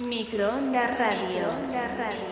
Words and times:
Microondas 0.00 0.96
Radio. 0.96 1.48
Radio. 1.48 2.27